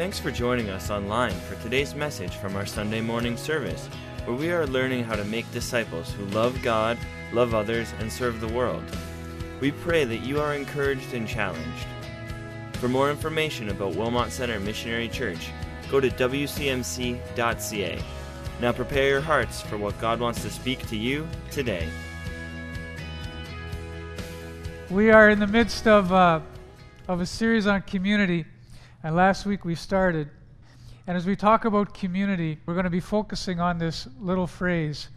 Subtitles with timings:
[0.00, 3.86] Thanks for joining us online for today's message from our Sunday morning service,
[4.24, 6.96] where we are learning how to make disciples who love God,
[7.34, 8.82] love others, and serve the world.
[9.60, 11.86] We pray that you are encouraged and challenged.
[12.78, 15.50] For more information about Wilmot Center Missionary Church,
[15.90, 18.02] go to wcmc.ca.
[18.58, 21.86] Now prepare your hearts for what God wants to speak to you today.
[24.88, 26.40] We are in the midst of, uh,
[27.06, 28.46] of a series on community,
[29.02, 30.28] and last week we started.
[31.06, 35.08] And as we talk about community, we're going to be focusing on this little phrase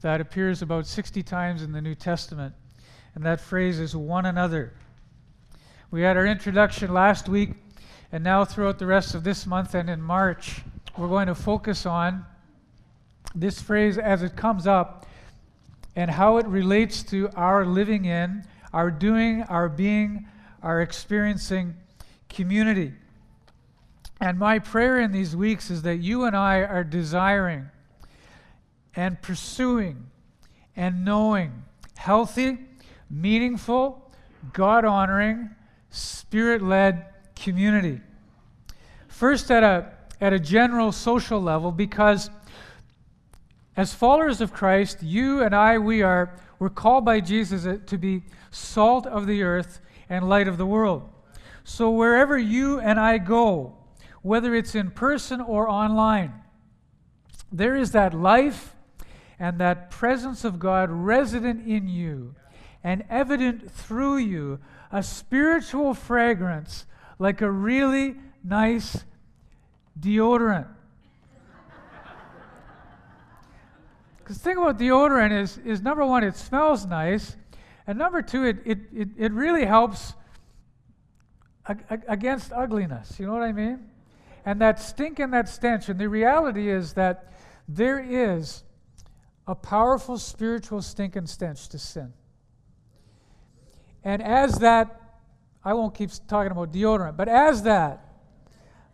[0.00, 2.54] that appears about 60 times in the New Testament,
[3.14, 4.72] and that phrase is one another.
[5.90, 7.50] We had our introduction last week,
[8.12, 10.62] and now throughout the rest of this month and in March,
[10.96, 12.24] we're going to focus on
[13.34, 15.06] this phrase as it comes up
[15.94, 20.26] and how it relates to our living in our doing, our being,
[20.62, 21.74] our experiencing
[22.28, 22.92] community.
[24.20, 27.68] And my prayer in these weeks is that you and I are desiring
[28.94, 30.06] and pursuing
[30.74, 31.64] and knowing
[31.96, 32.58] healthy,
[33.10, 34.10] meaningful,
[34.52, 35.50] God honoring,
[35.90, 38.00] spirit led community.
[39.08, 42.30] First, at a, at a general social level, because
[43.76, 47.98] as followers of Christ, you and I, we are we're called by Jesus uh, to
[47.98, 51.08] be salt of the earth and light of the world.
[51.64, 53.74] So wherever you and I go,
[54.26, 56.32] whether it's in person or online,
[57.52, 58.74] there is that life
[59.38, 62.34] and that presence of God resident in you
[62.82, 64.58] and evident through you,
[64.90, 66.86] a spiritual fragrance
[67.20, 69.04] like a really nice
[69.98, 70.66] deodorant.
[74.18, 77.36] Because the thing about deodorant is, is number one, it smells nice,
[77.86, 80.14] and number two, it, it, it, it really helps
[81.68, 83.20] ag- against ugliness.
[83.20, 83.88] You know what I mean?
[84.46, 85.90] And that stink and that stench.
[85.90, 87.32] And the reality is that
[87.68, 88.62] there is
[89.46, 92.14] a powerful spiritual stink and stench to sin.
[94.02, 95.18] And as that,
[95.62, 98.00] I won't keep talking about deodorant, but as that,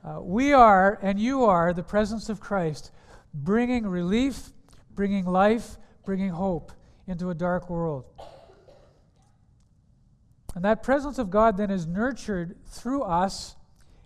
[0.02, 2.90] uh, we are, and you are, the presence of Christ,
[3.32, 4.52] bringing relief
[4.94, 6.72] bringing life, bringing hope
[7.06, 8.04] into a dark world.
[10.54, 13.56] And that presence of God then is nurtured through us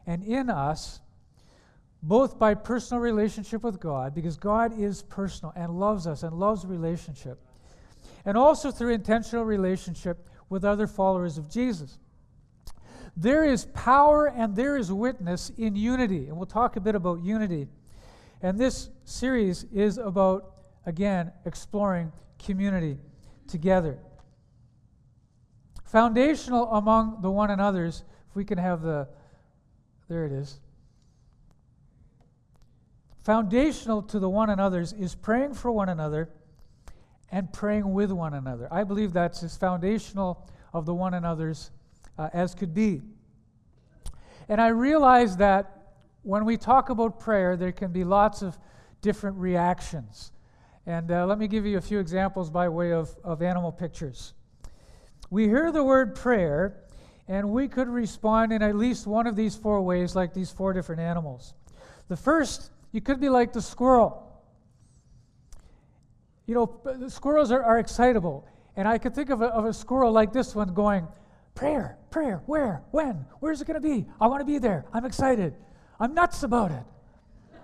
[0.06, 1.00] and in us,
[2.02, 6.64] both by personal relationship with God, because God is personal and loves us and loves
[6.64, 7.38] relationship,
[8.24, 11.98] and also through intentional relationship with other followers of Jesus.
[13.16, 17.22] There is power and there is witness in unity, and we'll talk a bit about
[17.22, 17.68] unity.
[18.42, 22.98] And this series is about again, exploring community
[23.48, 23.98] together.
[25.84, 29.08] Foundational among the one another's, if we can have the,
[30.08, 30.60] there it is.
[33.26, 36.28] Foundational to the one another's is praying for one another
[37.32, 38.68] and praying with one another.
[38.70, 41.72] I believe that's as foundational of the one another's
[42.16, 43.02] uh, as could be.
[44.48, 48.56] And I realize that when we talk about prayer, there can be lots of
[49.02, 50.30] different reactions.
[50.86, 54.34] And uh, let me give you a few examples by way of, of animal pictures.
[55.30, 56.76] We hear the word prayer,
[57.26, 60.72] and we could respond in at least one of these four ways, like these four
[60.72, 61.54] different animals.
[62.06, 64.22] The first, you could be like the squirrel.
[66.46, 68.46] You know, squirrels are, are excitable.
[68.76, 71.08] And I could think of a, of a squirrel like this one going,
[71.56, 74.04] Prayer, prayer, where, when, where's it going to be?
[74.20, 74.84] I want to be there.
[74.92, 75.54] I'm excited.
[75.98, 76.84] I'm nuts about it.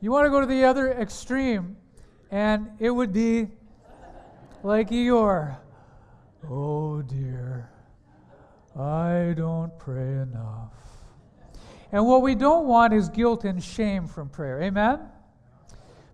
[0.00, 1.76] You want to go to the other extreme,
[2.30, 3.48] and it would be
[4.62, 5.58] like Eeyore.
[6.48, 7.70] Oh dear,
[8.78, 10.72] I don't pray enough.
[11.92, 14.62] And what we don't want is guilt and shame from prayer.
[14.62, 15.00] Amen?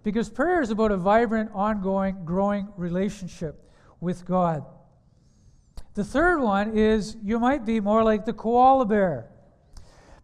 [0.02, 4.64] Because prayer is about a vibrant, ongoing, growing relationship with God.
[5.94, 9.30] The third one is you might be more like the koala bear.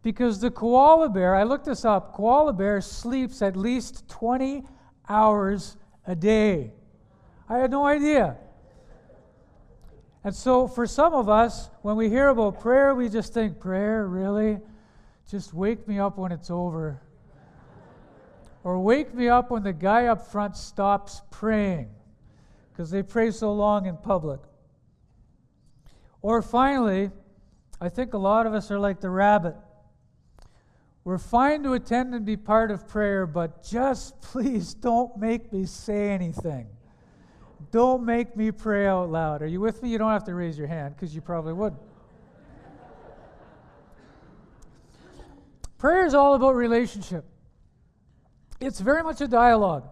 [0.02, 4.64] Because the koala bear, I looked this up, koala bear sleeps at least 20
[5.08, 5.76] hours
[6.06, 6.73] a day.
[7.49, 8.37] I had no idea.
[10.24, 14.06] And so, for some of us, when we hear about prayer, we just think, prayer,
[14.06, 14.60] really?
[15.28, 17.00] Just wake me up when it's over.
[18.64, 21.90] or wake me up when the guy up front stops praying,
[22.70, 24.40] because they pray so long in public.
[26.20, 27.10] Or finally,
[27.80, 29.56] I think a lot of us are like the rabbit.
[31.02, 35.66] We're fine to attend and be part of prayer, but just please don't make me
[35.66, 36.69] say anything.
[37.70, 39.43] Don't make me pray out loud.
[39.43, 39.91] Are you with me?
[39.91, 41.75] You don't have to raise your hand because you probably would.
[45.79, 47.25] Prayer is all about relationship,
[48.61, 49.88] it's very much a dialogue.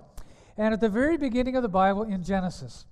[0.57, 2.85] And at the very beginning of the Bible in Genesis,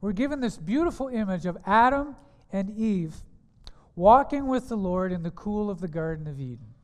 [0.00, 2.14] we're given this beautiful image of Adam
[2.52, 3.14] and Eve
[3.96, 6.74] walking with the Lord in the cool of the Garden of Eden.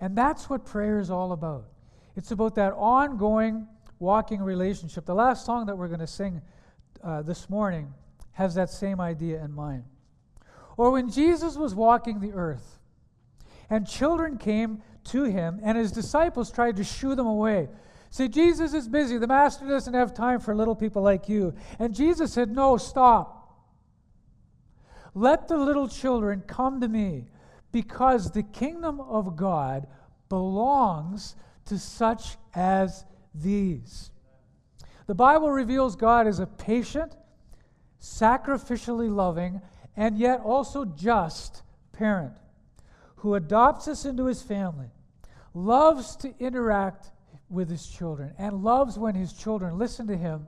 [0.00, 1.66] And that's what prayer is all about.
[2.16, 5.04] It's about that ongoing walking relationship.
[5.04, 6.40] The last song that we're going to sing
[7.02, 7.92] uh, this morning
[8.32, 9.84] has that same idea in mind.
[10.76, 12.78] Or when Jesus was walking the earth
[13.68, 17.68] and children came to him and his disciples tried to shoo them away.
[18.10, 19.18] See, Jesus is busy.
[19.18, 21.54] The master doesn't have time for little people like you.
[21.78, 23.34] And Jesus said, No, stop.
[25.14, 27.26] Let the little children come to me
[27.72, 29.86] because the kingdom of God
[30.28, 31.34] belongs
[31.66, 33.04] to such as
[33.34, 34.10] these.
[35.08, 37.16] The Bible reveals God as a patient,
[37.98, 39.62] sacrificially loving,
[39.96, 41.62] and yet also just
[41.92, 42.34] parent
[43.16, 44.90] who adopts us into his family,
[45.54, 47.10] loves to interact
[47.48, 50.46] with his children, and loves when his children listen to him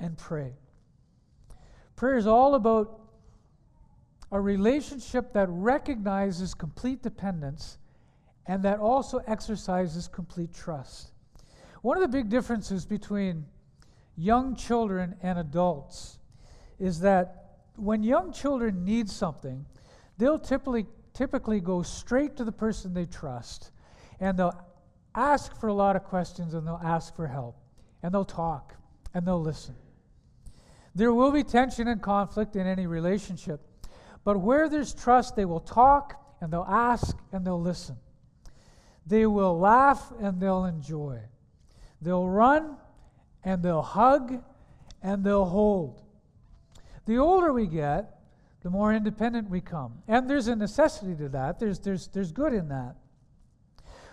[0.00, 0.54] and pray.
[1.94, 2.98] Prayer is all about
[4.32, 7.76] a relationship that recognizes complete dependence
[8.46, 11.12] and that also exercises complete trust.
[11.82, 13.44] One of the big differences between
[14.16, 16.18] young children and adults
[16.78, 17.42] is that
[17.76, 19.64] when young children need something,
[20.18, 23.70] they'll typically, typically go straight to the person they trust
[24.20, 24.58] and they'll
[25.14, 27.56] ask for a lot of questions and they'll ask for help
[28.02, 28.74] and they'll talk
[29.14, 29.74] and they'll listen.
[30.94, 33.60] There will be tension and conflict in any relationship,
[34.24, 37.96] but where there's trust, they will talk and they'll ask and they'll listen.
[39.06, 41.20] They will laugh and they'll enjoy.
[42.00, 42.76] They'll run
[43.44, 44.42] and they'll hug
[45.02, 46.02] and they'll hold.
[47.06, 48.18] The older we get,
[48.62, 50.02] the more independent we come.
[50.06, 52.94] And there's a necessity to that, there's, there's, there's good in that.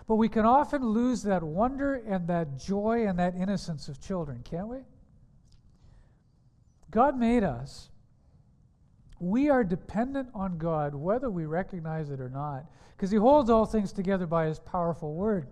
[0.07, 4.41] But we can often lose that wonder and that joy and that innocence of children,
[4.43, 4.79] can't we?
[6.89, 7.89] God made us.
[9.19, 12.65] We are dependent on God, whether we recognize it or not,
[12.95, 15.47] because He holds all things together by His powerful word.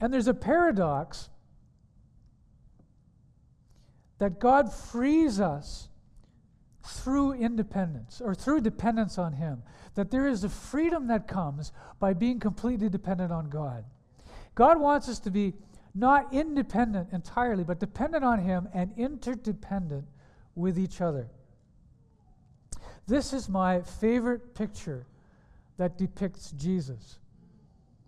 [0.00, 1.28] And there's a paradox
[4.18, 5.88] that God frees us
[6.82, 9.62] through independence or through dependence on Him.
[9.94, 13.84] That there is a freedom that comes by being completely dependent on God.
[14.54, 15.54] God wants us to be
[15.94, 20.06] not independent entirely, but dependent on Him and interdependent
[20.54, 21.28] with each other.
[23.06, 25.06] This is my favorite picture
[25.78, 27.18] that depicts Jesus.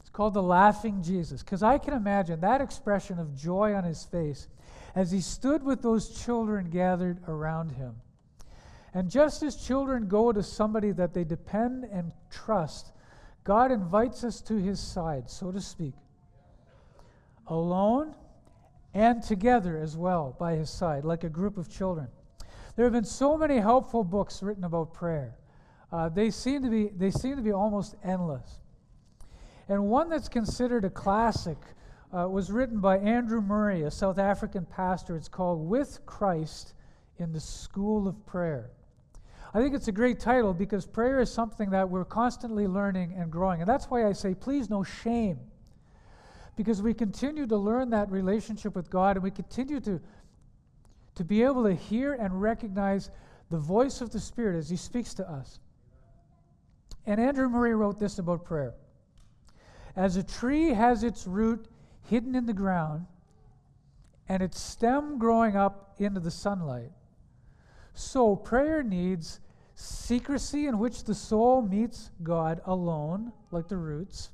[0.01, 4.05] It's called the laughing Jesus, because I can imagine that expression of joy on his
[4.05, 4.49] face
[4.95, 7.95] as he stood with those children gathered around him.
[8.93, 12.93] And just as children go to somebody that they depend and trust,
[13.45, 15.95] God invites us to his side, so to speak,
[17.47, 18.15] alone
[18.93, 22.09] and together as well by his side, like a group of children.
[22.77, 25.37] There have been so many helpful books written about prayer.
[25.93, 28.61] Uh, they, seem to be, they seem to be almost endless.
[29.69, 31.59] And one that's considered a classic
[32.17, 35.17] uh, was written by Andrew Murray, a South African pastor.
[35.17, 36.75] It's called With Christ
[37.19, 38.71] in the School of Prayer.
[39.53, 43.31] I think it's a great title because prayer is something that we're constantly learning and
[43.31, 43.61] growing.
[43.61, 45.39] And that's why I say, please, no shame.
[46.57, 50.01] Because we continue to learn that relationship with God and we continue to,
[51.17, 53.11] to be able to hear and recognize
[53.51, 55.59] the voice of the Spirit as He speaks to us.
[57.07, 58.75] And Andrew Murray wrote this about prayer
[59.97, 61.67] As a tree has its root
[62.11, 63.07] hidden in the ground
[64.29, 66.91] and its stem growing up into the sunlight,
[67.95, 69.39] so prayer needs
[69.77, 74.31] secrecy in which the soul meets God alone, like the roots,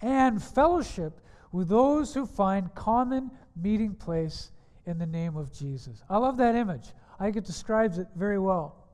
[0.00, 4.52] and fellowship with those who find common meeting place
[4.86, 6.02] in the name of Jesus.
[6.08, 6.92] I love that image.
[7.18, 8.86] I think it describes it very well.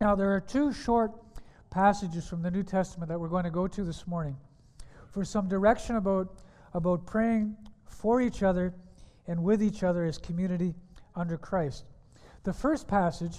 [0.00, 1.12] Now, there are two short
[1.70, 4.36] passages from the New Testament that we're going to go to this morning
[5.16, 6.42] for some direction about,
[6.74, 7.56] about praying
[7.86, 8.74] for each other
[9.26, 10.74] and with each other as community
[11.14, 11.86] under Christ.
[12.44, 13.38] The first passage,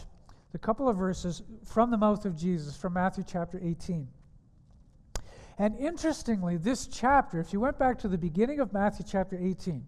[0.54, 4.08] the couple of verses from the mouth of Jesus, from Matthew chapter 18.
[5.60, 9.86] And interestingly, this chapter, if you went back to the beginning of Matthew chapter 18,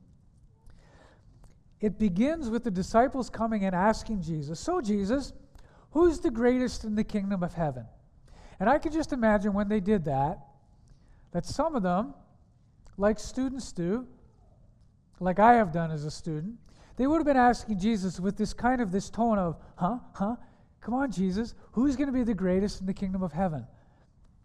[1.82, 5.34] it begins with the disciples coming and asking Jesus, So, Jesus,
[5.90, 7.88] Who's the greatest in the kingdom of heaven?
[8.60, 10.49] And I can just imagine when they did that,
[11.32, 12.14] that some of them,
[12.98, 14.08] like students do,
[15.20, 16.56] like I have done as a student,
[16.98, 20.36] they would have been asking Jesus with this kind of this tone of, huh, huh,
[20.82, 23.66] come on, Jesus, who's going to be the greatest in the kingdom of heaven?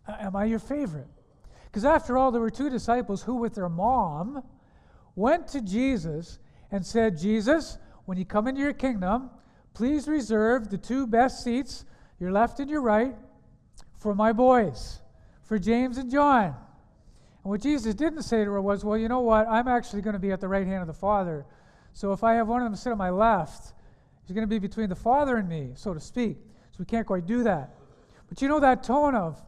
[0.07, 1.09] Am I your favorite?
[1.67, 4.45] Because after all, there were two disciples who, with their mom,
[5.17, 6.39] went to Jesus
[6.71, 9.31] and said, Jesus, when you come into your kingdom,
[9.73, 11.85] please reserve the two best seats,
[12.21, 13.15] your left and your right,
[13.99, 15.01] for my boys,
[15.43, 16.55] for James and John.
[17.45, 19.47] And what Jesus didn't say to her was, Well, you know what?
[19.47, 21.45] I'm actually going to be at the right hand of the Father.
[21.93, 23.75] So if I have one of them sit on my left,
[24.27, 26.39] he's going to be between the Father and me, so to speak.
[26.73, 27.77] So we can't quite do that.
[28.29, 29.41] But you know that tone of,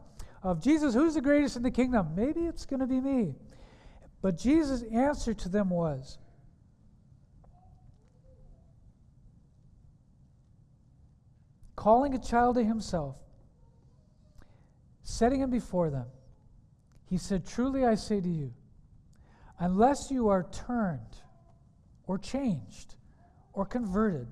[0.42, 2.14] of Jesus, who's the greatest in the kingdom?
[2.14, 3.34] Maybe it's going to be me.
[4.20, 6.18] But Jesus' answer to them was,
[11.74, 13.16] calling a child to himself,
[15.02, 16.06] setting him before them,
[17.06, 18.52] he said, Truly I say to you,
[19.58, 21.00] unless you are turned
[22.06, 22.94] or changed
[23.52, 24.26] or converted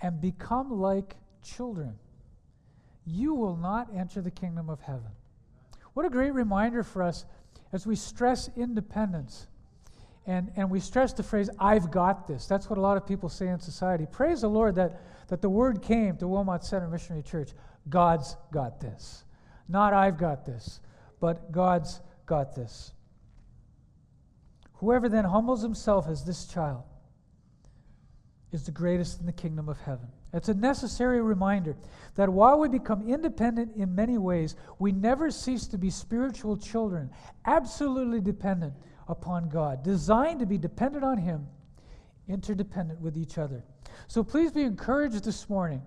[0.00, 1.94] and become like children,
[3.04, 5.10] you will not enter the kingdom of heaven.
[5.94, 7.24] What a great reminder for us
[7.72, 9.46] as we stress independence
[10.26, 12.46] and, and we stress the phrase, I've got this.
[12.46, 14.06] That's what a lot of people say in society.
[14.10, 17.50] Praise the Lord that, that the word came to Wilmot Center Missionary Church
[17.88, 19.24] God's got this.
[19.68, 20.80] Not I've got this,
[21.20, 22.92] but God's got this.
[24.74, 26.82] Whoever then humbles himself as this child
[28.52, 30.08] is the greatest in the kingdom of heaven.
[30.32, 31.76] It's a necessary reminder
[32.14, 37.10] that while we become independent in many ways, we never cease to be spiritual children,
[37.46, 38.74] absolutely dependent
[39.08, 41.46] upon God, designed to be dependent on Him,
[42.28, 43.64] interdependent with each other.
[44.06, 45.82] So please be encouraged this morning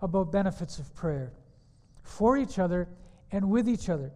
[0.00, 1.32] about benefits of prayer
[2.02, 2.88] for each other
[3.32, 4.12] and with each other.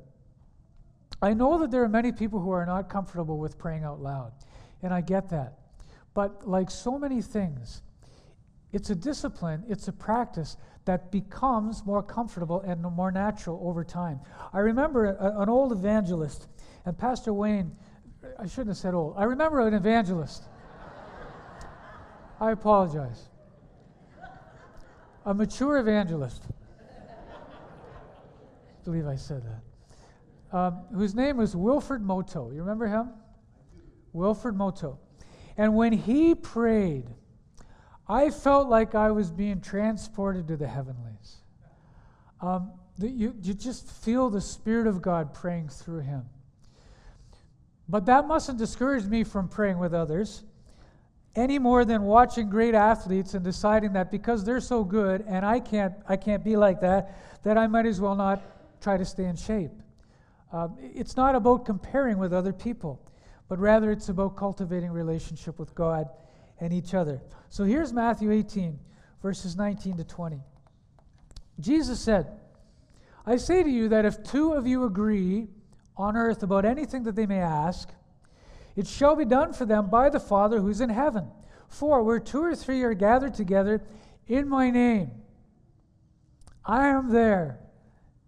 [1.23, 4.33] I know that there are many people who are not comfortable with praying out loud,
[4.83, 5.59] and I get that.
[6.15, 7.83] But like so many things,
[8.73, 14.19] it's a discipline, it's a practice that becomes more comfortable and more natural over time.
[14.53, 16.49] I remember a, an old evangelist,
[16.85, 17.77] and Pastor Wayne,
[18.39, 19.15] I shouldn't have said old.
[19.17, 20.43] I remember an evangelist.
[22.41, 23.29] I apologize.
[25.25, 26.43] A mature evangelist.
[28.81, 29.72] I believe I said that.
[30.53, 32.51] Um, whose name was Wilfred Moto.
[32.51, 33.11] You remember him?
[34.13, 34.99] Wilfred Moto.
[35.57, 37.07] And when he prayed,
[38.07, 41.37] I felt like I was being transported to the heavenlies.
[42.41, 46.25] Um, you, you just feel the Spirit of God praying through him.
[47.89, 50.45] But that mustn't discourage me from praying with others
[51.35, 55.61] any more than watching great athletes and deciding that because they're so good and I
[55.61, 58.43] can't, I can't be like that, that I might as well not
[58.81, 59.73] try to stay in shape.
[60.53, 63.01] Um, it's not about comparing with other people,
[63.49, 66.09] but rather it's about cultivating relationship with God
[66.61, 67.21] and each other.
[67.49, 68.79] So here's Matthew 18,
[69.23, 70.41] verses 19 to 20.
[71.59, 72.27] Jesus said,
[73.25, 75.49] I say to you that if two of you agree
[75.97, 77.89] on earth about anything that they may ask,
[78.77, 81.29] it shall be done for them by the Father who's in heaven.
[81.69, 83.83] For where two or three are gathered together
[84.27, 85.11] in my name,
[86.65, 87.59] I am there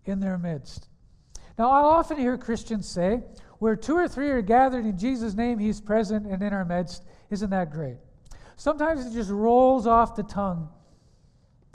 [0.04, 0.88] in their midst.
[1.58, 3.22] Now, I often hear Christians say,
[3.58, 7.04] where two or three are gathered in Jesus' name, he's present and in our midst.
[7.30, 7.96] Isn't that great?
[8.56, 10.68] Sometimes it just rolls off the tongue,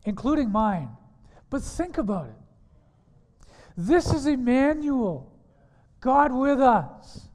[0.05, 0.89] including mine.
[1.49, 3.45] But think about it.
[3.75, 5.31] This is Emmanuel,
[6.01, 7.27] God with us.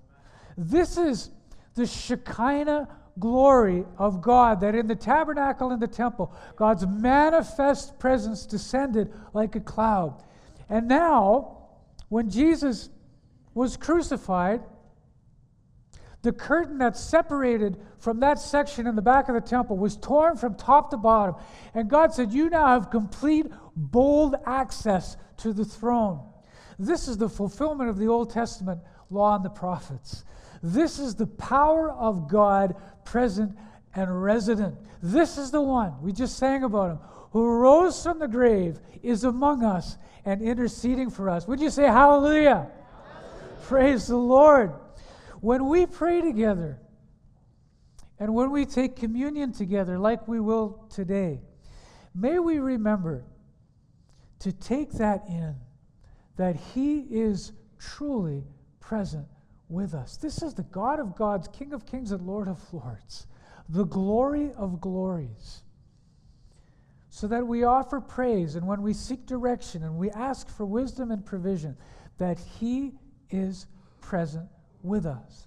[0.56, 1.30] This is
[1.74, 8.46] the Shekinah glory of God that in the tabernacle and the temple, God's manifest presence
[8.46, 10.22] descended like a cloud.
[10.68, 11.63] And now,
[12.14, 12.90] when Jesus
[13.54, 14.62] was crucified,
[16.22, 20.36] the curtain that separated from that section in the back of the temple was torn
[20.36, 21.34] from top to bottom.
[21.74, 26.20] And God said, You now have complete, bold access to the throne.
[26.78, 28.78] This is the fulfillment of the Old Testament
[29.10, 30.22] law and the prophets.
[30.62, 33.58] This is the power of God present
[33.92, 34.76] and resident.
[35.02, 36.98] This is the one, we just sang about him,
[37.34, 41.48] who rose from the grave, is among us and interceding for us.
[41.48, 42.70] Would you say hallelujah?
[42.70, 42.70] hallelujah.
[43.64, 44.72] Praise the Lord.
[45.40, 46.78] When we pray together
[48.20, 51.40] and when we take communion together, like we will today,
[52.14, 53.24] may we remember
[54.38, 55.56] to take that in,
[56.36, 57.50] that He is
[57.80, 58.44] truly
[58.78, 59.26] present
[59.68, 60.16] with us.
[60.18, 63.26] This is the God of gods, King of kings, and Lord of lords,
[63.68, 65.63] the glory of glories.
[67.14, 71.12] So that we offer praise, and when we seek direction and we ask for wisdom
[71.12, 71.76] and provision,
[72.18, 72.94] that He
[73.30, 73.66] is
[74.00, 74.48] present
[74.82, 75.46] with us.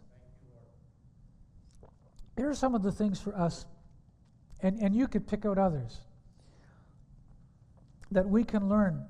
[2.38, 3.65] Here are some of the things for us,
[4.62, 6.00] and, and you could pick out others,
[8.12, 9.05] that we can learn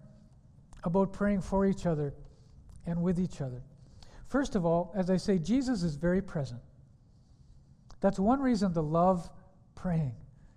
[0.83, 2.15] about praying for each other
[2.87, 3.61] and with each other.
[4.29, 6.61] First of all, as I say, Jesus is very present.
[8.01, 9.29] That's one reason to love
[9.75, 10.15] praying,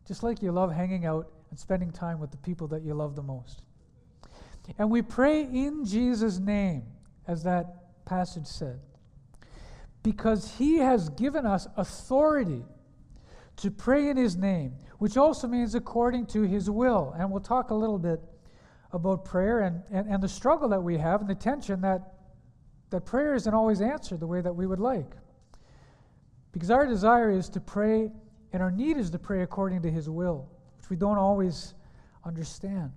[0.09, 3.17] just like you love hanging out and spending time with the people that you love
[3.17, 3.63] the most.
[4.79, 6.85] And we pray in Jesus' name,
[7.27, 8.81] as that passage said,
[10.03, 12.65] because he has given us authority
[13.57, 17.15] to pray in his name, which also means according to his will.
[17.19, 18.21] And we'll talk a little bit
[18.93, 22.15] about prayer and, and, and the struggle that we have and the tension that,
[22.91, 25.13] that prayer isn't always answered the way that we would like.
[26.53, 28.11] Because our desire is to pray,
[28.53, 30.49] and our need is to pray according to his will,
[30.81, 31.75] which we don't always
[32.25, 32.91] understand.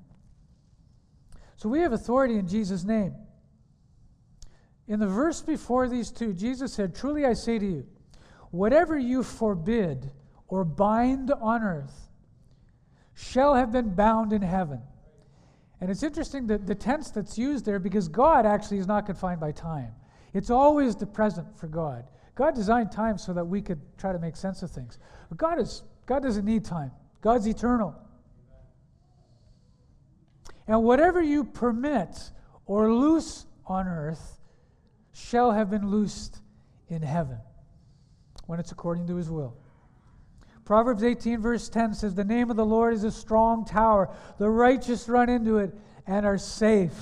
[1.58, 3.14] So we have authority in Jesus' name.
[4.88, 7.86] In the verse before these two, Jesus said, Truly I say to you,
[8.52, 10.12] whatever you forbid
[10.48, 12.10] or bind on earth
[13.16, 14.82] shall have been bound in heaven.
[15.82, 19.42] And it's interesting that the tense that's used there because God actually is not confined
[19.42, 19.94] by time.
[20.34, 22.06] It's always the present for God.
[22.36, 24.98] God designed time so that we could try to make sense of things.
[25.30, 26.92] But God is God doesn't need time.
[27.24, 27.96] God's eternal.
[30.68, 32.32] And whatever you permit
[32.66, 34.40] or loose on earth
[35.14, 36.40] shall have been loosed
[36.90, 37.40] in heaven
[38.46, 39.56] when it's according to his will.
[40.66, 44.14] Proverbs 18, verse 10 says, The name of the Lord is a strong tower.
[44.38, 45.74] The righteous run into it
[46.06, 46.94] and are safe.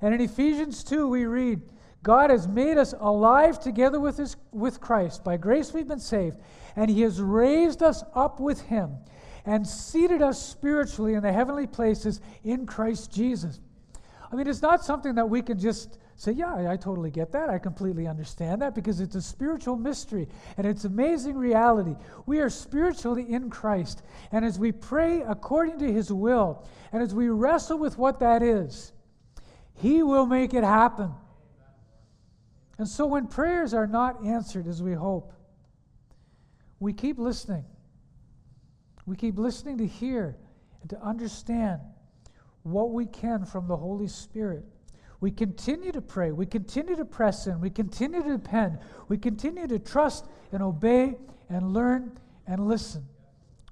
[0.00, 1.62] And in Ephesians 2, we read,
[2.04, 5.24] God has made us alive together with, his, with Christ.
[5.24, 6.38] By grace we've been saved.
[6.76, 8.98] And he has raised us up with him
[9.46, 13.60] and seated us spiritually in the heavenly places in Christ Jesus.
[14.30, 17.30] I mean, it's not something that we can just say, yeah, I, I, totally get
[17.32, 17.48] that.
[17.48, 21.94] I completely understand that because it's a spiritual mystery and it's amazing reality.
[22.24, 24.02] We are spiritually in Christ.
[24.32, 28.42] And as we pray according to his will and as we wrestle with what that
[28.42, 28.92] is,
[29.74, 31.12] he will make it happen.
[32.78, 35.32] And so when prayers are not answered as we hope,
[36.80, 37.64] we keep listening.
[39.06, 40.36] We keep listening to hear
[40.80, 41.80] and to understand
[42.64, 44.64] what we can from the Holy Spirit.
[45.20, 46.32] We continue to pray.
[46.32, 47.60] We continue to press in.
[47.60, 48.78] We continue to depend.
[49.08, 51.14] We continue to trust and obey
[51.48, 53.06] and learn and listen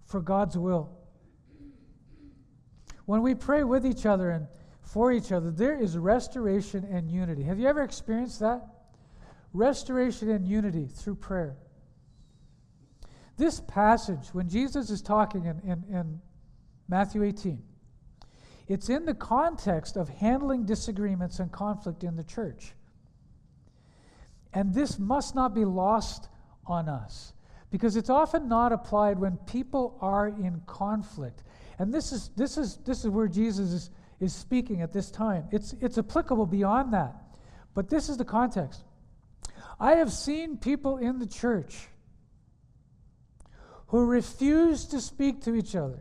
[0.07, 0.91] for God's will.
[3.05, 4.47] When we pray with each other and
[4.81, 7.43] for each other, there is restoration and unity.
[7.43, 8.67] Have you ever experienced that?
[9.53, 11.57] Restoration and unity through prayer.
[13.37, 16.21] This passage, when Jesus is talking in, in, in
[16.89, 17.63] Matthew 18,
[18.69, 22.73] it's in the context of handling disagreements and conflict in the church.
[24.53, 26.29] And this must not be lost
[26.67, 27.33] on us
[27.71, 31.43] because it's often not applied when people are in conflict.
[31.79, 35.49] And this is, this is, this is where Jesus is, is speaking at this time.
[35.51, 37.17] It's, it's applicable beyond that.
[37.75, 38.85] But this is the context.
[39.81, 41.89] I have seen people in the church
[43.95, 46.01] who refuse to speak to each other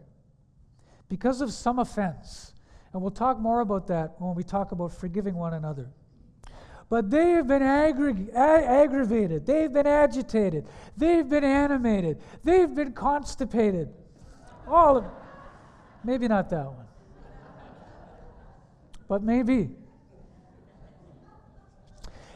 [1.10, 2.52] because of some offense.
[2.92, 5.92] And we'll talk more about that when we talk about forgiving one another.
[6.90, 9.46] But they have been ag- aggravated.
[9.46, 10.66] They've been agitated.
[10.98, 12.20] They've been animated.
[12.44, 13.94] They've been constipated.
[14.68, 15.06] All of
[16.04, 16.88] Maybe not that one.
[19.08, 19.70] But maybe.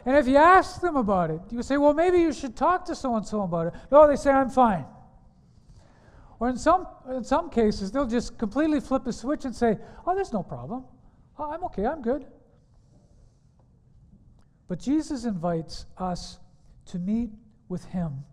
[0.06, 2.94] And if you ask them about it, you say, well, maybe you should talk to
[2.96, 3.74] so and so about it.
[3.92, 4.86] No, they say, I'm fine.
[6.40, 10.14] Or in some, in some cases, they'll just completely flip a switch and say, Oh,
[10.14, 10.86] there's no problem.
[11.40, 12.26] Oh, I'm okay, I'm good.
[14.68, 16.40] But Jesus invites us
[16.88, 17.32] to meet
[17.70, 18.24] with Him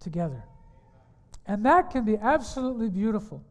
[0.00, 0.44] together.
[1.46, 3.44] And that can be absolutely beautiful.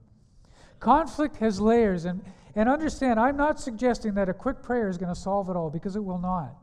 [0.79, 2.23] Conflict has layers, and,
[2.55, 5.69] and understand, I'm not suggesting that a quick prayer is going to solve it all
[5.69, 6.55] because it will not.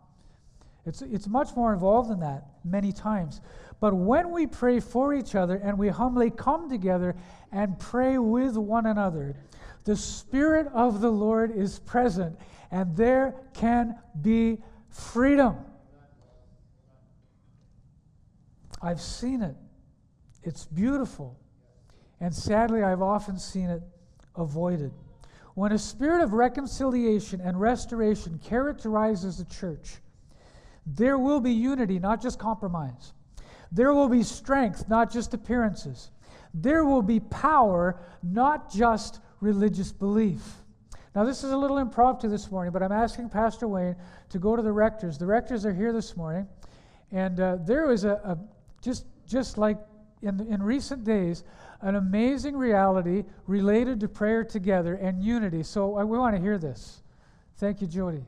[0.86, 3.40] It's, it's much more involved than that many times.
[3.80, 7.14] But when we pray for each other and we humbly come together
[7.52, 9.36] and pray with one another,
[9.84, 12.38] the Spirit of the Lord is present
[12.70, 14.58] and there can be
[14.90, 15.56] freedom.
[18.82, 19.56] I've seen it.
[20.42, 21.38] It's beautiful.
[22.20, 23.82] And sadly, I've often seen it
[24.36, 24.92] avoided.
[25.54, 29.96] When a spirit of reconciliation and restoration characterizes the church,
[30.94, 33.12] there will be unity, not just compromise.
[33.70, 36.10] There will be strength, not just appearances.
[36.54, 40.40] There will be power, not just religious belief.
[41.14, 43.96] Now, this is a little impromptu this morning, but I'm asking Pastor Wayne
[44.30, 45.18] to go to the rectors.
[45.18, 46.46] The rectors are here this morning,
[47.12, 48.38] and uh, there was a, a,
[48.80, 49.78] just just like
[50.22, 51.44] in in recent days,
[51.80, 55.62] an amazing reality related to prayer together and unity.
[55.62, 57.02] So we want to hear this.
[57.56, 58.24] Thank you, Jody.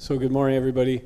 [0.00, 1.02] So, good morning, everybody.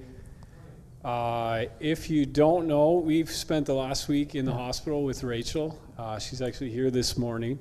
[1.02, 5.80] Uh, if you don't know, we've spent the last week in the hospital with Rachel.
[5.96, 7.58] Uh, she's actually here this morning.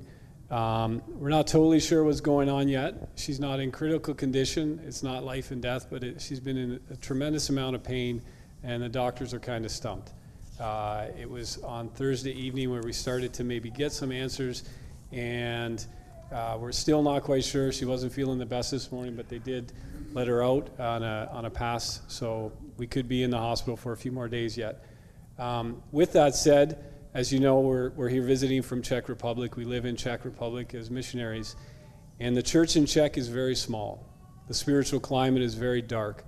[0.50, 3.08] Um, we're not totally sure what's going on yet.
[3.16, 4.78] She's not in critical condition.
[4.86, 8.20] It's not life and death, but it, she's been in a tremendous amount of pain,
[8.62, 10.12] and the doctors are kind of stumped.
[10.60, 14.64] Uh, it was on Thursday evening where we started to maybe get some answers,
[15.12, 15.86] and
[16.30, 17.72] uh, we're still not quite sure.
[17.72, 19.72] She wasn't feeling the best this morning, but they did
[20.14, 23.76] let her out on a, on a pass, so we could be in the hospital
[23.76, 24.84] for a few more days yet.
[25.38, 29.56] Um, with that said, as you know, we're, we're here visiting from Czech Republic.
[29.56, 31.56] We live in Czech Republic as missionaries,
[32.20, 34.06] and the church in Czech is very small.
[34.48, 36.24] The spiritual climate is very dark.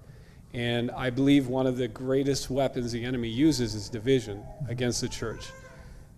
[0.54, 5.08] And I believe one of the greatest weapons the enemy uses is division against the
[5.08, 5.50] church.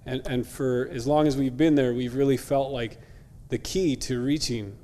[0.04, 2.98] And, and for as long as we've been there, we've really felt like
[3.48, 4.76] the key to reaching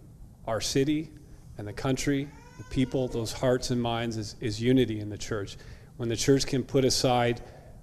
[0.46, 1.10] our city
[1.58, 2.28] and the country
[2.62, 5.56] the people, those hearts and minds, is, is unity in the church.
[5.96, 7.40] When the church can put aside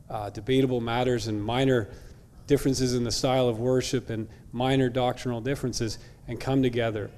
[0.09, 1.89] uh, debatable matters and minor
[2.47, 7.11] differences in the style of worship and minor doctrinal differences and come together.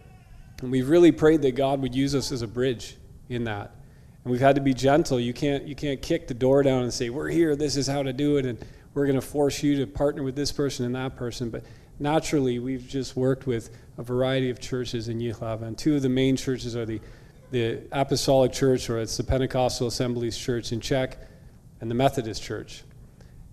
[0.61, 2.97] And we've really prayed that God would use us as a bridge
[3.29, 3.75] in that.
[4.23, 5.19] And we've had to be gentle.
[5.19, 8.03] You can't, you can't kick the door down and say, We're here, this is how
[8.03, 10.95] to do it, and we're going to force you to partner with this person and
[10.95, 11.49] that person.
[11.49, 11.63] But
[11.99, 15.63] naturally, we've just worked with a variety of churches in Jihlava.
[15.63, 16.99] And two of the main churches are the
[17.51, 21.17] the Apostolic Church, or it's the Pentecostal Assemblies Church in Czech,
[21.81, 22.83] and the Methodist Church.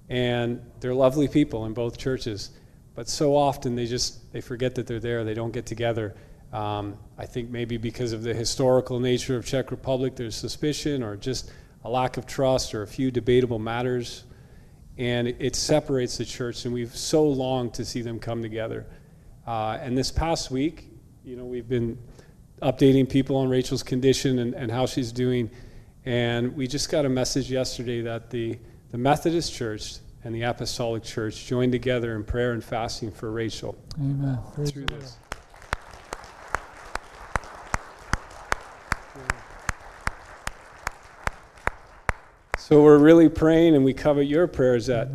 [0.08, 2.50] And they're lovely people in both churches,
[2.94, 5.24] but so often they just they forget that they're there.
[5.24, 6.14] They don't get together.
[6.52, 11.16] Um, I think maybe because of the historical nature of Czech Republic, there's suspicion or
[11.16, 11.50] just
[11.84, 14.24] a lack of trust or a few debatable matters,
[14.96, 16.64] and it, separates the church.
[16.64, 18.86] And we've so longed to see them come together.
[19.46, 20.86] Uh, and this past week,
[21.24, 21.98] you know, we've been
[22.60, 25.50] updating people on Rachel's condition and, and how she's doing.
[26.04, 28.58] And we just got a message yesterday that the,
[28.90, 33.76] the Methodist Church and the Apostolic Church joined together in prayer and fasting for Rachel.
[33.98, 34.38] Amen.
[34.54, 35.16] Praise through this.
[42.58, 45.08] So we're really praying, and we cover your prayers that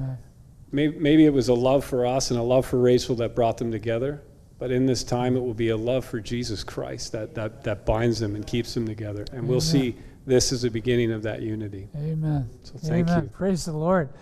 [0.71, 3.57] maybe, maybe it was a love for us and a love for Rachel that brought
[3.57, 4.23] them together.
[4.63, 7.85] But in this time, it will be a love for Jesus Christ that, that, that
[7.85, 9.23] binds them and keeps them together.
[9.23, 9.47] And Amen.
[9.49, 9.93] we'll see
[10.25, 11.89] this is the beginning of that unity.
[11.97, 12.49] Amen.
[12.63, 13.23] So thank Amen.
[13.23, 13.29] you.
[13.31, 14.13] Praise the Lord.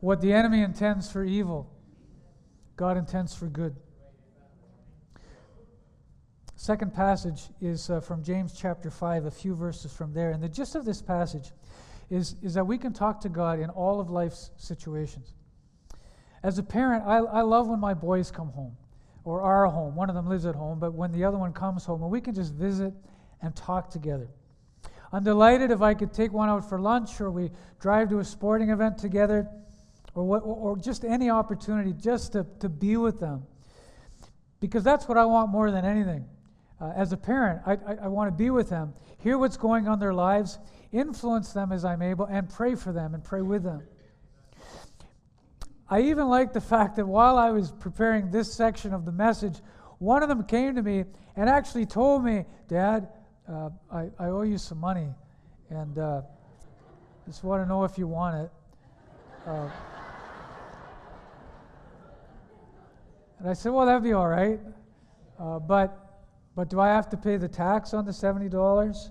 [0.00, 1.70] What the enemy intends for evil,
[2.76, 3.76] God intends for good.
[6.56, 10.30] Second passage is uh, from James chapter 5, a few verses from there.
[10.30, 11.50] And the gist of this passage
[12.08, 15.34] is, is that we can talk to God in all of life's situations.
[16.42, 18.78] As a parent, I, I love when my boys come home
[19.24, 19.94] or our home.
[19.94, 22.20] One of them lives at home, but when the other one comes home, and we
[22.20, 22.92] can just visit
[23.42, 24.28] and talk together.
[25.12, 28.24] I'm delighted if I could take one out for lunch, or we drive to a
[28.24, 29.48] sporting event together,
[30.14, 33.44] or, what, or just any opportunity just to, to be with them.
[34.60, 36.26] Because that's what I want more than anything.
[36.80, 39.86] Uh, as a parent, I, I, I want to be with them, hear what's going
[39.86, 40.58] on in their lives,
[40.92, 43.82] influence them as I'm able, and pray for them and pray with them.
[45.92, 49.58] I even like the fact that while I was preparing this section of the message,
[49.98, 53.08] one of them came to me and actually told me, Dad,
[53.48, 55.08] uh, I, I owe you some money,
[55.68, 56.22] and uh,
[57.26, 58.50] just want to know if you want it.
[59.46, 59.68] Uh,
[63.40, 64.60] and I said, Well, that'd be all right.
[65.40, 66.22] Uh, but,
[66.54, 69.10] but do I have to pay the tax on the $70?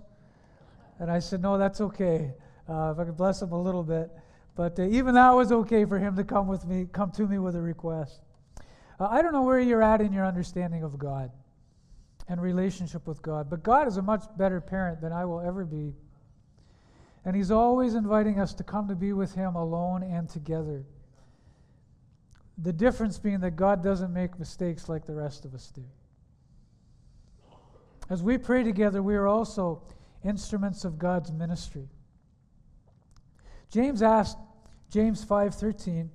[1.00, 2.32] And I said, No, that's okay.
[2.70, 4.10] Uh, if I could bless him a little bit.
[4.60, 7.40] But uh, even that was okay for him to come with me, come to me
[7.40, 8.20] with a request.
[9.00, 11.32] Uh, I don't know where you're at in your understanding of God
[12.28, 15.64] and relationship with God, but God is a much better parent than I will ever
[15.64, 15.94] be.
[17.24, 20.84] And He's always inviting us to come to be with Him alone and together.
[22.58, 25.86] The difference being that God doesn't make mistakes like the rest of us do.
[28.10, 29.84] As we pray together, we are also
[30.26, 31.88] instruments of God's ministry.
[33.72, 34.38] James asked
[34.90, 36.10] James 5:13,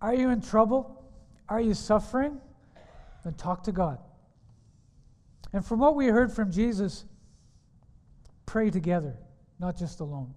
[0.00, 1.04] "Are you in trouble?
[1.48, 2.40] Are you suffering?
[3.24, 3.98] Then talk to God."
[5.52, 7.04] And from what we heard from Jesus,
[8.46, 9.16] pray together,
[9.58, 10.34] not just alone.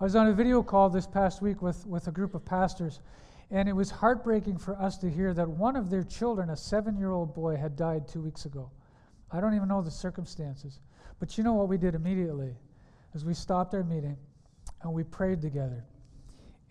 [0.00, 3.00] I was on a video call this past week with, with a group of pastors,
[3.50, 6.96] and it was heartbreaking for us to hear that one of their children, a seven
[6.96, 8.70] year old boy, had died two weeks ago.
[9.30, 10.80] I don't even know the circumstances.
[11.18, 12.56] But you know what we did immediately?
[13.14, 14.16] As we stopped our meeting
[14.82, 15.84] and we prayed together.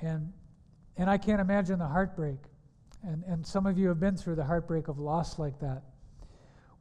[0.02, 0.32] And,
[0.98, 2.40] and I can't imagine the heartbreak.
[3.04, 5.84] And, and some of you have been through the heartbreak of loss like that,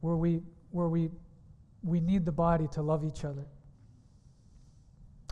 [0.01, 1.09] where we, where we,
[1.83, 3.45] we need the body to love each other.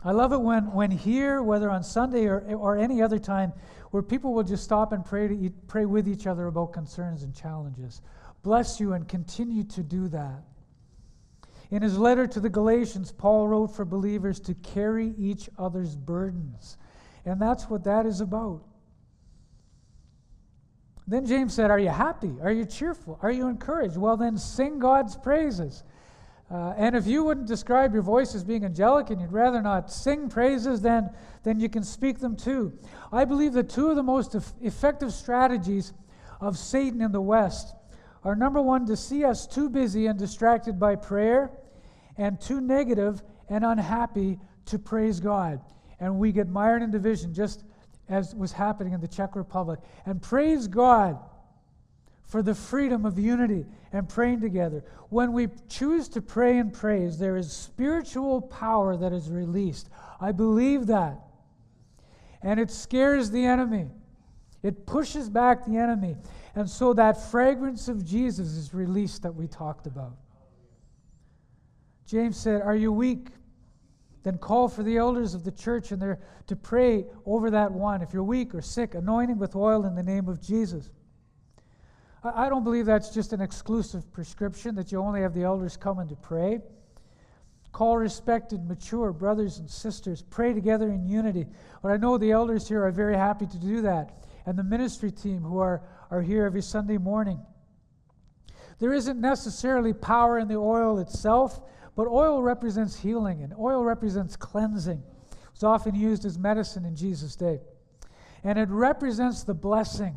[0.04, 3.52] I love it when, when here, whether on Sunday or, or any other time,
[3.90, 7.22] where people will just stop and pray, to eat, pray with each other about concerns
[7.22, 8.02] and challenges.
[8.42, 10.42] Bless you and continue to do that.
[11.70, 16.76] In his letter to the Galatians, Paul wrote for believers to carry each other's burdens.
[17.26, 18.62] And that's what that is about.
[21.08, 22.36] Then James said, Are you happy?
[22.42, 23.18] Are you cheerful?
[23.20, 23.96] Are you encouraged?
[23.96, 25.84] Well, then sing God's praises.
[26.50, 29.90] Uh, and if you wouldn't describe your voice as being angelic and you'd rather not
[29.90, 31.10] sing praises, then,
[31.42, 32.72] then you can speak them too.
[33.12, 35.92] I believe that two of the most effective strategies
[36.40, 37.74] of Satan in the West
[38.22, 41.50] are number one, to see us too busy and distracted by prayer,
[42.16, 45.60] and too negative and unhappy to praise God.
[46.00, 47.64] And we get mired in division, just
[48.08, 49.80] as was happening in the Czech Republic.
[50.04, 51.18] And praise God
[52.26, 54.84] for the freedom of unity and praying together.
[55.08, 59.88] When we choose to pray and praise, there is spiritual power that is released.
[60.20, 61.20] I believe that.
[62.42, 63.90] And it scares the enemy,
[64.62, 66.16] it pushes back the enemy.
[66.54, 70.16] And so that fragrance of Jesus is released that we talked about.
[72.06, 73.28] James said, Are you weak?
[74.26, 78.02] Then call for the elders of the church and they're to pray over that one.
[78.02, 80.90] If you're weak or sick, anointing with oil in the name of Jesus.
[82.24, 85.94] I don't believe that's just an exclusive prescription that you only have the elders come
[85.94, 86.58] coming to pray.
[87.70, 90.22] Call respected, mature brothers and sisters.
[90.28, 91.46] Pray together in unity.
[91.80, 95.12] But I know the elders here are very happy to do that, and the ministry
[95.12, 97.38] team who are, are here every Sunday morning.
[98.80, 101.60] There isn't necessarily power in the oil itself,
[101.96, 105.02] but oil represents healing, and oil represents cleansing.
[105.32, 107.60] It was often used as medicine in Jesus' day.
[108.44, 110.14] And it represents the blessing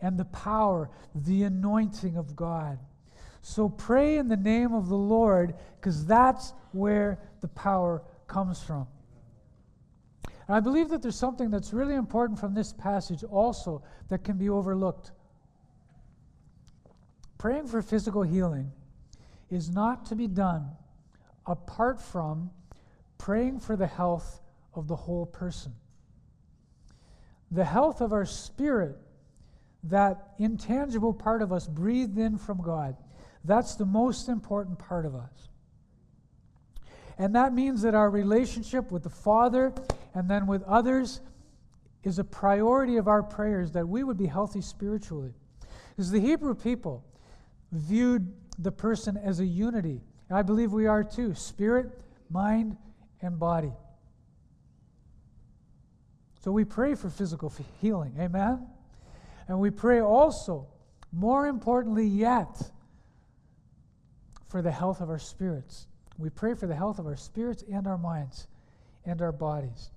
[0.00, 2.78] and the power, the anointing of God.
[3.42, 8.86] So pray in the name of the Lord because that's where the power comes from.
[10.46, 14.38] And I believe that there's something that's really important from this passage also that can
[14.38, 15.12] be overlooked.
[17.36, 18.72] Praying for physical healing
[19.50, 20.70] is not to be done
[21.48, 22.50] apart from
[23.16, 24.40] praying for the health
[24.74, 25.72] of the whole person.
[27.50, 28.96] The health of our spirit
[29.84, 32.96] that intangible part of us breathed in from God.
[33.44, 35.48] That's the most important part of us.
[37.16, 39.72] And that means that our relationship with the Father
[40.14, 41.20] and then with others
[42.04, 45.32] is a priority of our prayers that we would be healthy spiritually.
[45.90, 47.04] Because the Hebrew people
[47.72, 50.02] viewed the person as a unity.
[50.28, 51.90] And I believe we are too spirit,
[52.30, 52.76] mind,
[53.22, 53.72] and body.
[56.40, 58.14] So we pray for physical healing.
[58.18, 58.66] Amen?
[59.48, 60.66] And we pray also,
[61.12, 62.70] more importantly yet,
[64.48, 65.86] for the health of our spirits.
[66.18, 68.46] We pray for the health of our spirits and our minds
[69.04, 69.90] and our bodies.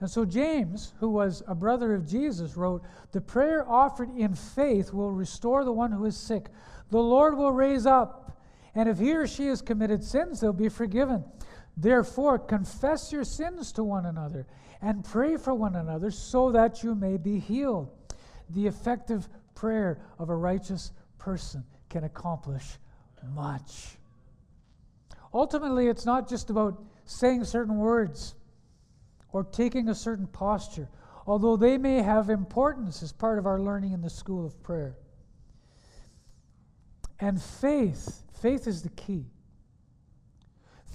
[0.00, 4.92] And so James, who was a brother of Jesus, wrote, The prayer offered in faith
[4.92, 6.46] will restore the one who is sick.
[6.90, 8.35] The Lord will raise up,
[8.76, 11.24] and if he or she has committed sins, they'll be forgiven.
[11.78, 14.46] Therefore, confess your sins to one another
[14.82, 17.90] and pray for one another so that you may be healed
[18.50, 22.64] the effective prayer of a righteous person can accomplish
[23.34, 23.96] much.
[25.32, 28.34] Ultimately, it's not just about saying certain words
[29.32, 30.88] or taking a certain posture,
[31.26, 34.96] although they may have importance as part of our learning in the school of prayer.
[37.18, 39.26] And faith, faith is the key.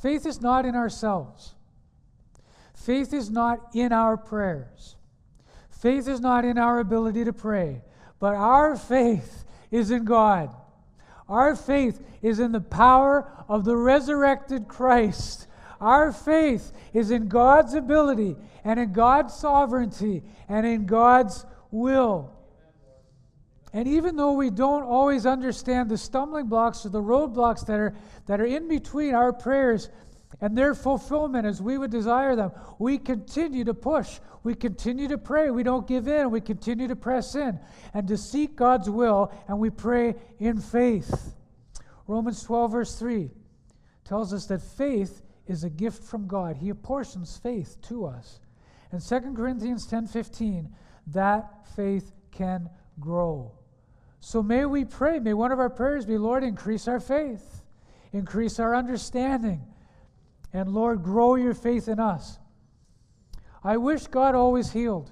[0.01, 1.53] Faith is not in ourselves.
[2.73, 4.95] Faith is not in our prayers.
[5.69, 7.81] Faith is not in our ability to pray,
[8.19, 10.55] but our faith is in God.
[11.27, 15.47] Our faith is in the power of the resurrected Christ.
[15.79, 22.31] Our faith is in God's ability and in God's sovereignty and in God's will.
[23.73, 27.95] And even though we don't always understand the stumbling blocks or the roadblocks that are,
[28.25, 29.89] that are in between our prayers
[30.41, 32.51] and their fulfillment as we would desire them.
[32.79, 34.19] We continue to push.
[34.43, 35.51] We continue to pray.
[35.51, 36.31] We don't give in.
[36.31, 37.59] We continue to press in
[37.93, 41.33] and to seek God's will, and we pray in faith.
[42.07, 43.29] Romans 12, verse 3
[44.03, 46.57] tells us that faith is a gift from God.
[46.57, 48.39] He apportions faith to us.
[48.91, 50.69] And 2 Corinthians 10 15,
[51.07, 53.53] that faith can grow.
[54.21, 57.63] So may we pray, may one of our prayers be, Lord, increase our faith,
[58.13, 59.61] increase our understanding,
[60.53, 62.37] and Lord, grow your faith in us.
[63.63, 65.11] I wish God always healed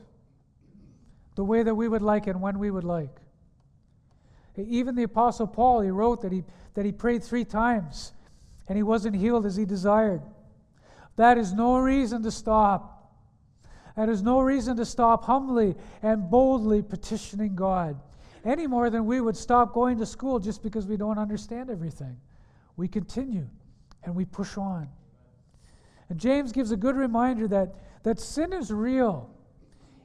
[1.36, 3.20] the way that we would like and when we would like.
[4.58, 6.44] Even the Apostle Paul, he wrote that he,
[6.74, 8.14] that he prayed three times
[8.68, 10.22] and he wasn't healed as he desired.
[11.16, 13.14] That is no reason to stop.
[13.96, 18.00] That is no reason to stop humbly and boldly petitioning God,
[18.46, 22.18] any more than we would stop going to school just because we don't understand everything.
[22.78, 23.48] We continue
[24.04, 24.88] and we push on.
[26.10, 29.30] And James gives a good reminder that, that sin is real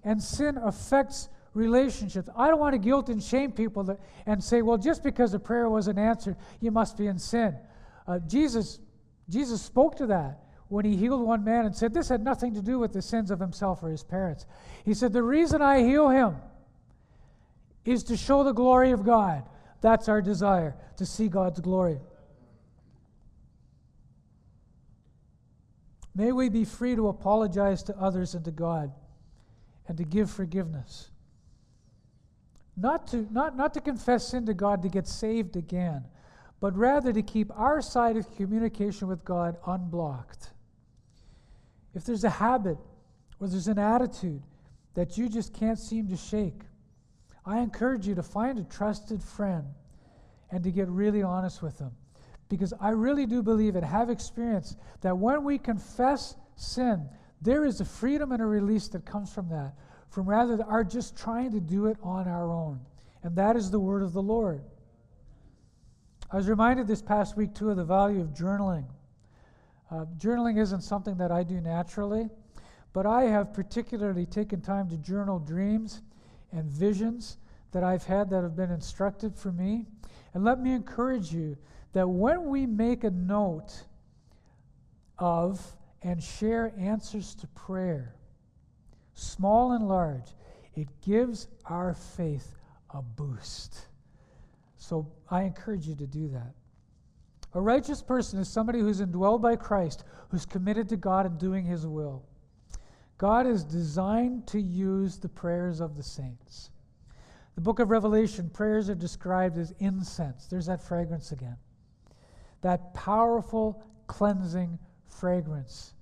[0.03, 2.29] and sin affects relationships.
[2.37, 5.39] I don't want to guilt and shame people that, and say, well, just because a
[5.39, 7.57] prayer wasn't answered, you must be in sin.
[8.07, 8.81] Uh, Jesus,
[9.29, 12.63] Jesus spoke to that when he healed one man and said, This had nothing to
[12.63, 14.47] do with the sins of himself or his parents.
[14.85, 16.37] He said, The reason I heal him
[17.85, 19.45] is to show the glory of God.
[19.81, 22.01] That's our desire, to see God's glory.
[26.15, 28.93] May we be free to apologize to others and to God
[29.89, 31.11] and to give forgiveness.
[32.77, 36.05] Not to, not, not to confess sin to God to get saved again,
[36.61, 40.51] but rather to keep our side of communication with God unblocked.
[41.95, 42.79] If there's a habit
[43.39, 44.43] or there's an attitude
[44.95, 46.63] that you just can't seem to shake,
[47.47, 49.65] I encourage you to find a trusted friend
[50.51, 51.93] and to get really honest with them.
[52.49, 57.09] Because I really do believe and have experienced that when we confess sin,
[57.43, 59.75] there is a freedom and a release that comes from that,
[60.11, 62.81] from rather than our just trying to do it on our own.
[63.23, 64.63] And that is the word of the Lord.
[66.31, 68.85] I was reminded this past week, too, of the value of journaling.
[69.91, 72.29] Uh, journaling isn't something that I do naturally,
[72.93, 76.03] but I have particularly taken time to journal dreams
[76.55, 77.39] and visions
[77.73, 79.87] that I've had that have been instructed for me.
[80.33, 81.57] And let me encourage you
[81.93, 83.85] that when we make a note
[85.19, 85.61] of
[86.03, 88.15] and share answers to prayer,
[89.15, 90.35] small and large,
[90.75, 92.55] it gives our faith
[92.91, 93.87] a boost.
[94.77, 96.55] So I encourage you to do that.
[97.55, 101.65] A righteous person is somebody who's indwelled by Christ, who's committed to God and doing
[101.65, 102.25] his will.
[103.19, 106.71] God is designed to use the prayers of the saints.
[107.55, 110.47] The book of Revelation, prayers are described as incense.
[110.47, 111.57] There's that fragrance again
[112.65, 115.93] that powerful cleansing fragrance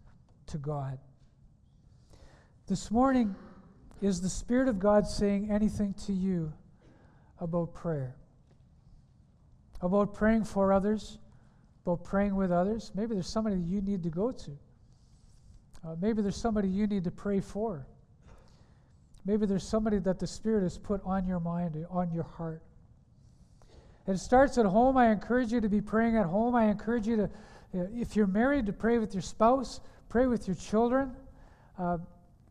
[0.46, 0.96] to God.
[2.68, 3.34] This morning,
[4.00, 6.52] is the Spirit of God saying anything to you
[7.40, 8.14] about prayer?
[9.80, 11.18] About praying for others?
[11.84, 12.92] About praying with others?
[12.94, 14.56] Maybe there's somebody you need to go to.
[15.84, 17.86] Uh, maybe there's somebody you need to pray for.
[19.24, 22.62] Maybe there's somebody that the Spirit has put on your mind, on your heart.
[24.06, 24.96] It starts at home.
[24.96, 26.54] I encourage you to be praying at home.
[26.54, 30.48] I encourage you to, uh, if you're married, to pray with your spouse, pray with
[30.48, 31.12] your children.
[31.78, 31.98] Uh,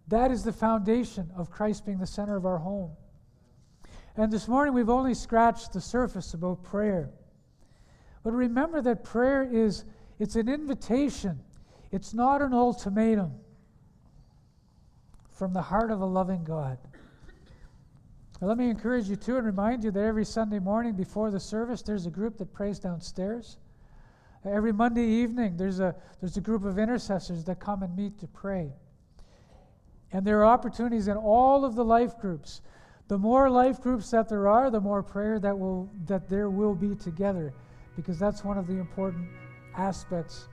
[0.08, 2.92] that is the foundation of Christ being the center of our home.
[4.18, 7.10] And this morning we've only scratched the surface about prayer.
[8.24, 9.86] But remember that prayer is
[10.20, 11.40] it's an invitation.
[11.92, 13.34] It's not an ultimatum
[15.34, 16.78] from the heart of a loving God.
[18.40, 21.84] Let me encourage you too and remind you that every Sunday morning before the service,
[21.84, 23.58] there's a group that prays downstairs.
[24.44, 28.28] Every Monday evening, there's a, there's a group of intercessors that come and meet to
[28.28, 28.74] pray.
[30.12, 32.62] And there are opportunities in all of the life groups.
[33.10, 36.74] The more life groups that there are, the more prayer that, will, that there will
[36.74, 37.54] be together,
[37.96, 39.28] because that's one of the important
[39.76, 40.48] aspects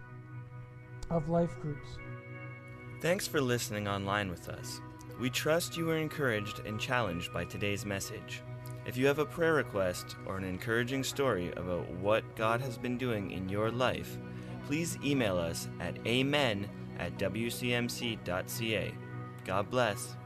[1.10, 1.98] of life groups.
[3.00, 4.80] Thanks for listening online with us.
[5.20, 8.42] We trust you were encouraged and challenged by today's message.
[8.86, 12.96] If you have a prayer request or an encouraging story about what God has been
[12.96, 14.16] doing in your life,
[14.66, 16.68] please email us at amen
[16.98, 18.94] at wcmc.ca.
[19.44, 20.16] God bless.